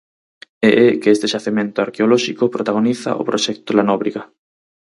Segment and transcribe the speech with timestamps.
[0.69, 4.23] E é que este xacemento arqueolóxico protagoniza o Proxecto Lanóbriga.